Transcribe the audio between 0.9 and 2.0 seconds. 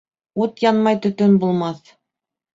төтөн булмаҫ